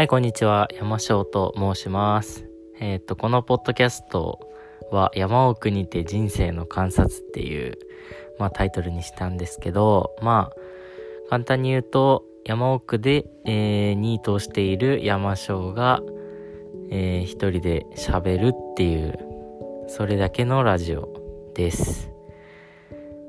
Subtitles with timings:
[0.00, 0.66] はい、こんにちは。
[0.72, 2.48] 山翔と申します。
[2.80, 4.40] えっ、と、このポッドキャスト
[4.90, 7.76] は山奥にて人生の観察っていう、
[8.38, 16.00] まあタイトルにしたんですけど、まあ、簡単に言うと、山奥で、えー、ニートをしている山翔が、
[16.90, 19.18] えー、一人で喋るっていう、
[19.86, 22.10] それだけのラジオです。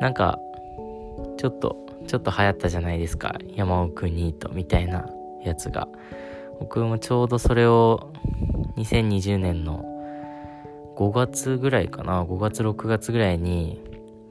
[0.00, 0.38] なんか、
[1.36, 3.34] ちょっと、ちょっと流行ったじゃないですか。
[3.54, 5.04] 山奥ニートみたいな
[5.44, 5.88] やつが。
[6.60, 8.12] 僕もちょうどそれを
[8.76, 9.84] 2020年の
[10.96, 12.24] 5月ぐらいかな。
[12.24, 13.80] 5月6月ぐらいに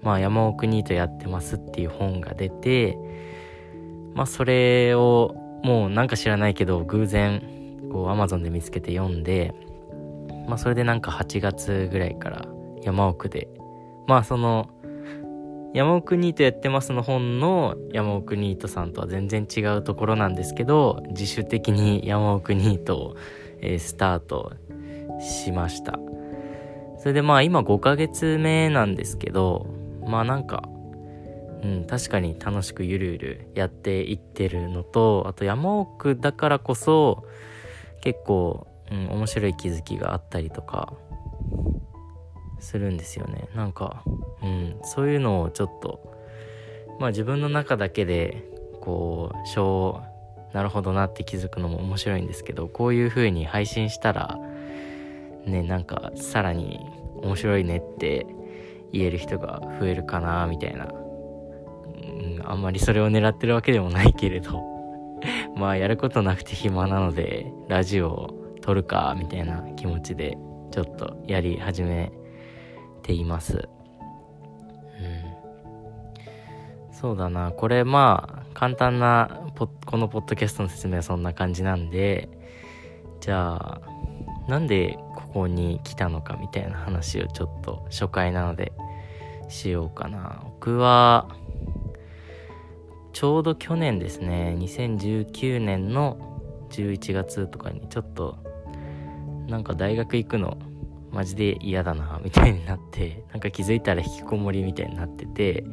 [0.03, 2.97] まあ山奥ニートやってますっていう本が出て
[4.13, 7.41] まあそれをもうなんか知らないけど偶然
[7.91, 9.53] こう Amazon で見つけて読んで
[10.47, 12.45] まあそれでなんか8月ぐらいから
[12.81, 13.47] 山奥で
[14.07, 14.69] まあその
[15.73, 23.15] 山奥ニートやってますの本の山奥ニートさんとは全然違うところなんですけど自主的に山奥ニートを、
[23.59, 24.53] えースタート
[25.19, 25.97] しました。
[27.03, 29.67] それでまあ今5ヶ月目なんですけど
[30.07, 30.69] まあなんか
[31.63, 37.25] うん確かに楽しくゆるゆるやっていってるのとあと山奥だからこそ
[38.01, 40.93] 結構、うん、面白い気づきがあったりとか
[42.63, 43.49] するんですよね。
[43.55, 44.03] なんか
[44.41, 46.13] うんそういうのをちょっと
[46.99, 48.43] まあ自分の中だけで
[48.81, 50.01] こう小
[50.53, 54.39] なるほどなって気づくのも面白いんですけどこういう風に配信したら
[55.45, 56.79] ねなんかさらに
[57.21, 58.25] 面白いねって
[58.91, 64.61] 言える人が増えるかなみたいな、うん、あんまりそれを狙ってるわけでもないけれど
[65.57, 70.37] まあやることなくて暇なのでラジオを撮るかみたいな気持ちで
[70.71, 72.11] ちょっとやり始め
[73.03, 73.69] ています。
[74.99, 76.93] うん。
[76.93, 77.51] そうだな。
[77.51, 82.29] これまあ簡単なポこのポッドキャストの説明はそんな感じなんで
[83.19, 83.81] じゃあ
[84.47, 88.71] なんでここに来たのかみたいな話をちょっと初回なので
[89.49, 90.41] しようかな。
[90.43, 91.27] 僕は
[93.11, 96.39] ちょうど去年ですね2019年の
[96.71, 98.37] 11月とかにちょっと
[99.47, 100.57] なんか大学行くの
[101.13, 105.63] マジで嫌だなみたいになってなんか気づいたら引きこもりみたいになってて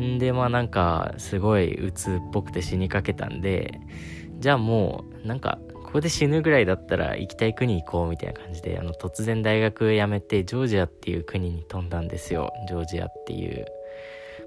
[0.00, 3.80] んでまあなんかすごい鬱っぽくて死にかけたんで
[4.38, 12.52] じゃあもうなんかここで死ぬぐらいだったら行きたい国行こうみたいな感じであの突然大学辞めてジョージアっていう国に飛んだんですよ。
[12.68, 13.64] ジョージアっていう。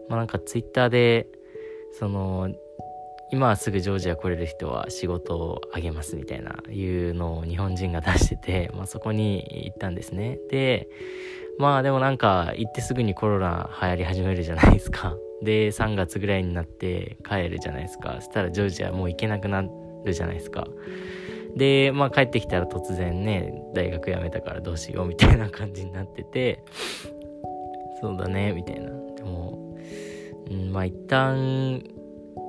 [0.09, 1.27] まあなんかツイッターで
[1.93, 2.49] その
[3.31, 10.39] 今すぐジョージア来れる人は仕事をあげますみたいないうのを日本人が出してて、 まあ、そこに行ったんですね。
[10.49, 10.87] で
[11.59, 15.17] まあでもなんか行ってすぐにコロナ流行り始めるじゃないですか。
[15.43, 18.15] で3月ぐらいになって帰るじゃないですか。
[18.19, 19.63] そしたらジョージアもう行けなくな
[20.03, 20.67] るじゃないですか。
[21.55, 26.63] でまあ帰ってきたら突然ね大学辞めたからどうしようみたいな感じになってて
[28.01, 28.89] そうだねみたいな。
[29.15, 29.75] でも、
[30.49, 31.83] うん、まあ一旦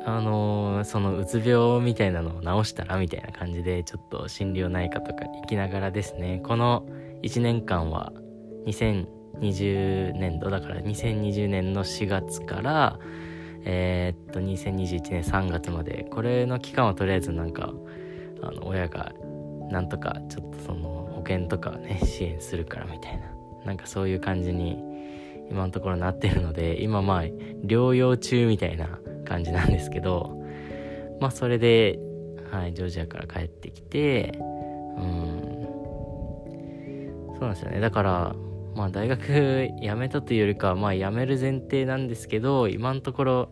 [0.04, 6.40] あのーそのうつ病みたいなのを治したらみたいな感じでちょっと心療内科とか行きながらですね。
[6.44, 6.86] この
[7.22, 8.12] 1年間は
[8.66, 12.98] 2020年度だから2020年の4月から
[13.64, 17.72] えーっと2021年3月までこれの期間はとりあえずなんか
[18.42, 19.12] あの親が
[19.70, 23.26] なんとかちょっとその保険とかね支援するからみたいな
[23.66, 24.78] なんかそういう感じに
[25.50, 27.22] 今のところなってるので今まあ
[27.64, 30.36] 療養中みたいな感じなんですけど
[31.20, 31.98] まあそれで、
[32.50, 34.38] はい、ジョージアから帰ってきて
[34.96, 35.50] うん。
[37.40, 37.80] そうなんですよね。
[37.80, 38.34] だから
[38.74, 43.48] まあ大学辞めたというよりかまあ辞める前提なんですけど今のところ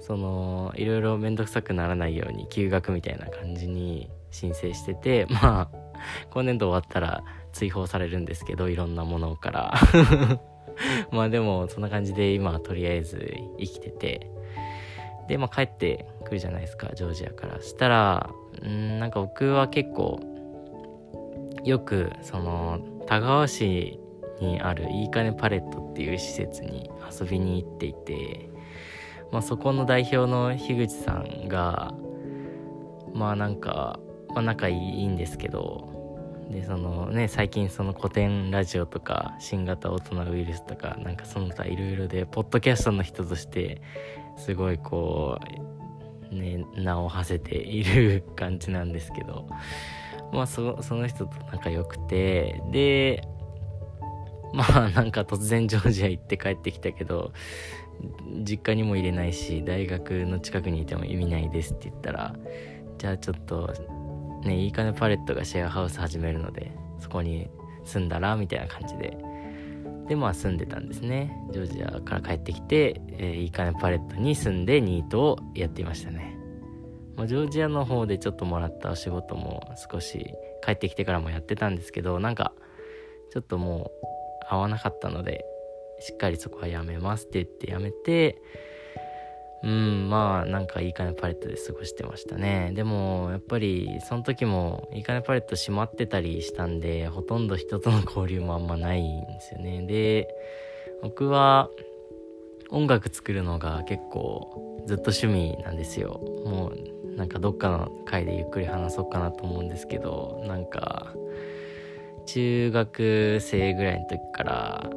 [0.00, 9.74] そのいろいろ面倒くさくならないように休学みたいな感じに申請しててまあ今年度終わったら追放されるんですけどいろんなものから。
[11.12, 14.30] まあでもそんな感じで今とりあえず生きてて
[15.28, 17.60] でまあ帰ってくるじゃないですかジョージアから。
[17.60, 18.30] したら
[18.62, 20.20] うんなんか僕は結構
[21.64, 23.98] よくその田川市
[24.40, 26.90] にあるいいかねパレットっていう施設に
[27.20, 28.48] 遊びに行っていて
[29.30, 31.94] まあそこの代表の樋口さんが
[33.14, 35.92] まあなんか、まあ、仲いいんですけど
[36.50, 43.80] でそのね最近その古典ラジオとか新型大人ウイルスとかなんかその他いろいろでポッドキャストの人として
[44.36, 45.38] すごいこ
[46.30, 49.46] うね名を馳せている感じなんですけど。
[50.32, 52.62] まあそその人と仲良くて。
[52.70, 53.22] で
[54.52, 57.32] まあなんか突然ジョージア行って帰ってきたけど
[58.46, 62.34] 実家にも入れないし大学の近くにいても意味ないですって言ったら
[62.98, 63.72] じゃあちょっと
[64.42, 67.48] ねいいかねパレットがシェアハウス始めるのでそこに
[67.84, 69.16] 住んだらみたいな感じで。
[70.08, 71.36] でまあ住んでたんですね。
[71.52, 76.36] ジョージアから帰ってきて、えー、いい金パレットに住んでニートをやっていましたね、
[77.16, 80.26] まあ、ジョージアの方でちょっともらったお仕事も少し
[80.64, 82.52] 帰ってきてからもやってたんですけどなんか
[83.32, 84.06] ちょっともう
[84.48, 85.44] 合わなかったので
[86.00, 88.42] しっかりそこはやめますって言ってやめて
[89.64, 92.72] うんまあなんかいいかねパレットで過ごしてましたね。
[92.74, 99.82] でもやっぱりその時もいいかねパレット閉まってたりしたんでほとんど人との交流もあんまないんですよね。
[99.86, 100.28] で
[101.02, 101.70] 僕は
[102.70, 106.20] 音楽作るのが結構ずっと趣味なんですよ。
[106.44, 111.12] もうなんかどっかの回でゆっくり話そうかなと思うんですけどなんか
[112.26, 114.90] 中学生ぐらいの時から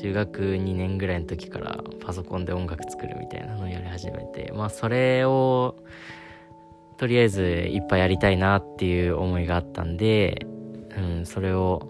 [0.00, 5.76] 中学2年ぐらいの時からパソコンで音楽作るみたいなのをやり始めてまあそれを
[6.98, 10.46] とりあえずいっぱいやりたいなっていう思いがあったんで、
[10.96, 11.88] うん、それを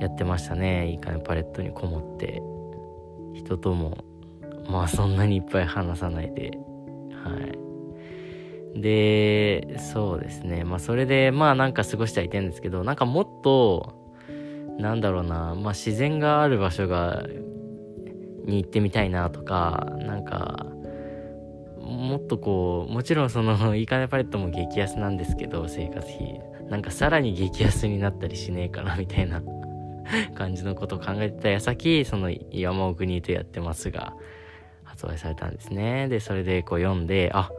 [0.00, 0.90] やってましたね。
[0.90, 2.42] いいかねパレットにこもって
[3.34, 3.98] 人とも
[4.68, 6.52] まあそんなにいっぱい話さないで。
[7.22, 8.80] はい。
[8.80, 10.64] でそうですね。
[10.64, 13.99] まあそれでまあなんか過ごしてはいてんですけどなんかもっと
[14.78, 17.24] なんだろうな、まあ、自然がある場所が、
[18.46, 20.66] に行ってみたいなとか、なんか、
[21.80, 26.40] もっとこう、もちろんその、いいかねパレットも激安なんですけど、生活費。
[26.68, 29.42] なんかさらに激安になったりしねえかな、みたいな
[30.36, 34.14] 感じのことを考えてた矢先、その山奥にいてやってますが、
[34.84, 36.08] 発売されたんですね。
[36.08, 37.50] で、それでこう読んで、あ、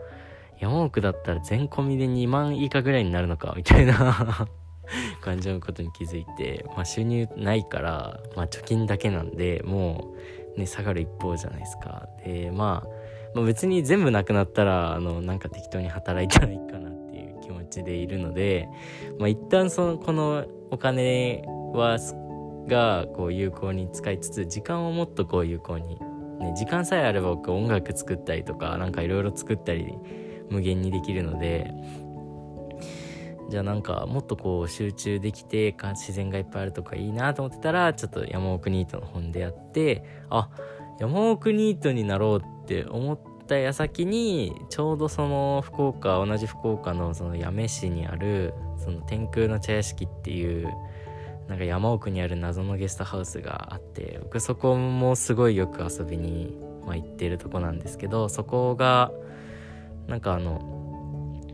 [0.59, 4.47] 山奥だったら全込みで2万以下ぐらいになるのか、みたいな
[5.21, 10.13] 感じのことに気づいて、まあ、収入ないから、まあ、貯金だけなんでも
[10.55, 12.07] う、ね、下がる一方じゃないですか。
[12.25, 12.89] で、まあ、
[13.33, 18.67] まあ別に全部なくなったらあのなんか適当に働いたらいいかなっていう気持ちでいるので、
[19.17, 21.43] まあ、一旦そのこのお金
[21.73, 21.97] は
[22.67, 25.97] がこう有効に使いつつ時間をもっとこう有効に、
[26.39, 29.93] ね、時間さえあれば僕音楽作ったりとかなんかいろいろ作ったり
[30.49, 31.71] 無限にできるので
[33.51, 40.49] じゃあなんかもっとこう集中できて自然がいっぱいあるとかいいなと思ってたらちょっと山奥ニートの本でやってあ
[41.01, 50.69] 山奥ニートになろうって思った矢先にちょうどその福岡同じ福岡のその八女市にあるその天空の茶屋敷っていう
[51.49, 59.11] なんか山奥にある謎のゲストハウスがあって僕そこもすごいよく遊びに、まあ、行ってるとこなんですけどそこが
[60.07, 60.80] なんかあの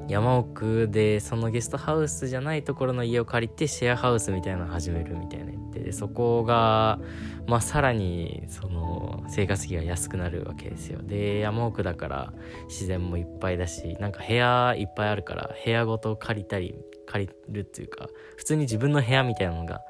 [0.08, 7.00] 山奥でそのゲストハウスじゃないところの家を借りてシェアハウスみたいなの始めるみたいな言ってでそこが
[7.46, 11.02] まあさらにその生活費が安くなるわけですよ。
[11.02, 12.34] で山奥だから
[12.68, 16.76] 自然もいっぱいだしなんか部屋いっぱいあるから部屋ごと借りたり
[17.06, 18.08] 借りるっていうか
[18.38, 19.82] 普通に自分の部屋みたいなのが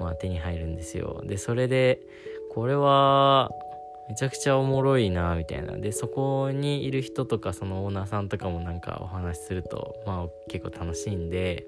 [0.00, 1.22] まあ手に入るんですよ。
[1.26, 2.00] でそれで
[2.50, 3.50] これは
[4.08, 5.76] めちゃくちゃおもろいなみたいな。
[5.76, 11.66] でそこにいる人とかそのオーナーさんとかもなんかお話しするとまあ結構楽しいんで。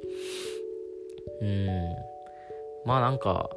[1.41, 1.69] うん。
[2.85, 3.51] まあなんか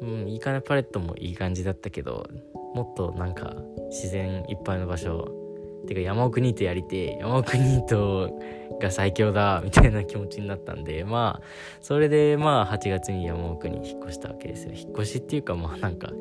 [0.00, 2.28] うんいいかねパレットもいい感じだったけど
[2.74, 3.54] もっとなんか
[3.90, 5.28] 自然いっぱいの場所
[5.86, 8.30] てか山奥ニートやりて山奥ニート
[8.80, 11.46] が最強だみたいな気持ちになったんでまあ
[11.80, 14.72] それでまあ8月に山奥に引っ越したわけですよ。
[14.74, 16.12] 引っ越しっていうかまあなんか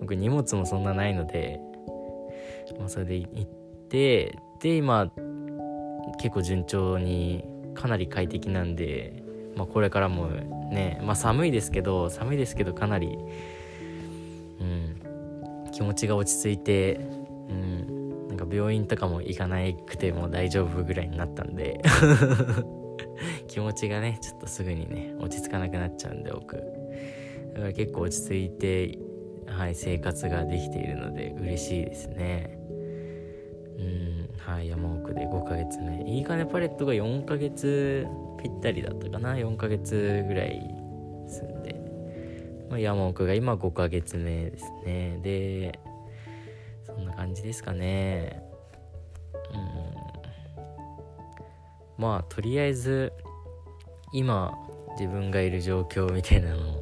[0.00, 1.60] 僕荷物もそんなないので、
[2.78, 3.44] まあ、それで行っ
[3.88, 5.10] てで今
[6.18, 9.22] 結構順調にかなり快適なんで、
[9.54, 13.16] まあ、これからもね、まあ、寒いですけど寒いですけどかなり、
[14.60, 16.96] うん、気持ちが落ち着いて、
[17.48, 21.80] うん、なんか病院とかも行かなくても大丈夫ぐらいになったんで
[23.46, 26.56] 気持ちがねちょっとすぐにね落ち着かなくなっちゃうんで僕。
[27.54, 28.98] だから結構落ち着いて
[29.50, 32.58] はい、生活ができているので嬉しいですね。
[33.78, 36.02] うん、はい、山奥で5ヶ月目。
[36.08, 38.06] いいかねパレットが4ヶ月
[38.42, 39.34] ぴったりだったかな。
[39.34, 40.60] 4ヶ月ぐらい
[41.26, 41.78] 住んで。
[42.70, 45.18] まあ、山奥が今5ヶ月目ですね。
[45.22, 45.78] で、
[46.84, 48.42] そんな感じですかね。
[49.54, 52.02] うん。
[52.02, 53.12] まあ、とりあえず、
[54.12, 54.52] 今、
[54.98, 56.77] 自分がいる状況みたいなのを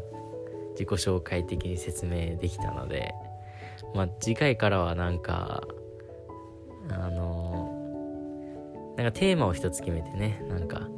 [0.78, 3.14] 自己紹介的に説明できたので、
[3.94, 5.66] まあ、次回からはなんか
[6.90, 7.72] あの
[8.96, 10.88] なんかテーマを一つ決めてねなんか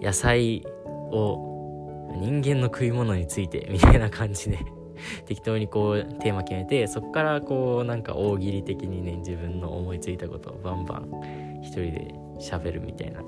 [0.00, 0.64] 野菜
[1.10, 4.58] を人間の食い物についてみたいな感じで
[5.26, 13.22] 適当にこうテーマ決めてそこからこうなんか大喜利的にね自分の思いついたことをバンバン一人で喋るみたいな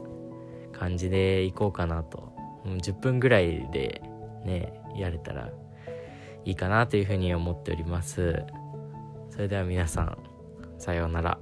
[0.72, 2.38] 感じでいこうかなと。
[2.76, 4.02] 10分ぐらいで
[4.44, 5.50] ねやれたら
[6.48, 8.42] いいかなというふうに思っております。
[9.28, 10.18] それでは皆さん
[10.78, 11.38] さようなら。